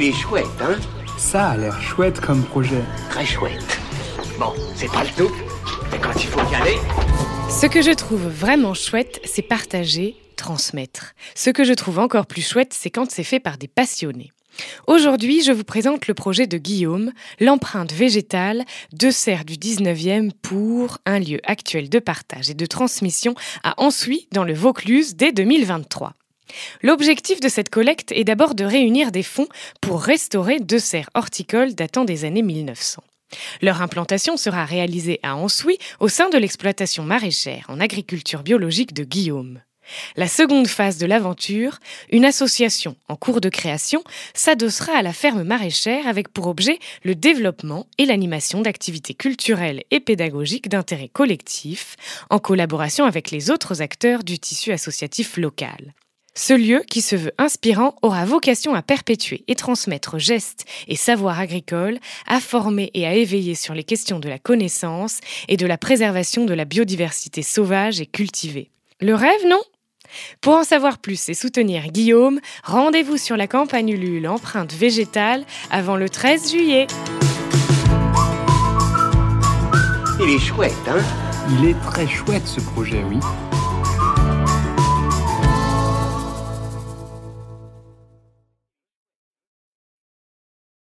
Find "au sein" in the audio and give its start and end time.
36.00-36.30